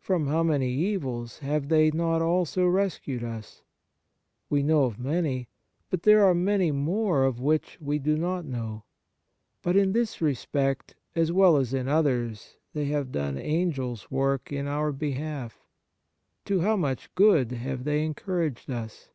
From 0.00 0.26
how 0.26 0.42
many 0.42 0.70
evils 0.70 1.38
have 1.38 1.70
they 1.70 1.90
not 1.90 2.20
also 2.20 2.66
rescued 2.66 3.24
us? 3.24 3.62
We 4.50 4.62
know 4.62 4.84
of 4.84 4.98
many, 4.98 5.48
but 5.88 6.02
there 6.02 6.26
are 6.26 6.34
many 6.34 6.70
more 6.70 7.24
of 7.24 7.40
which 7.40 7.80
we 7.80 7.98
do 7.98 8.18
not 8.18 8.44
know. 8.44 8.84
But 9.62 9.76
in 9.78 9.92
this 9.94 10.20
respect, 10.20 10.94
as 11.16 11.32
well 11.32 11.56
as 11.56 11.72
in 11.72 11.88
others, 11.88 12.58
they 12.74 12.84
have 12.88 13.12
done 13.12 13.38
Angels' 13.38 14.10
work 14.10 14.52
in 14.52 14.66
our 14.66 14.92
behalf. 14.92 15.64
To 16.44 16.60
how 16.60 16.76
much 16.76 17.08
good 17.14 17.52
have 17.52 17.84
they 17.84 18.04
encouraged 18.04 18.70
us 18.70 19.08